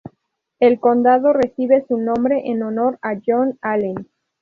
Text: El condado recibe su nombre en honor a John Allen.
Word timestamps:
El 0.59 0.79
condado 0.79 1.31
recibe 1.31 1.85
su 1.87 1.95
nombre 1.97 2.41
en 2.47 2.63
honor 2.63 2.97
a 3.03 3.11
John 3.23 3.59
Allen. 3.61 4.07